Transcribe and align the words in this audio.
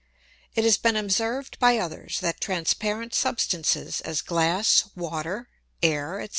_It 0.55 0.63
has 0.63 0.77
been 0.79 0.95
observed 0.95 1.59
by 1.59 1.77
others, 1.77 2.19
that 2.21 2.41
transparent 2.41 3.13
Substances, 3.13 4.01
as 4.03 4.23
Glass, 4.23 4.89
Water, 4.95 5.47
Air, 5.83 6.25
&c. 6.25 6.29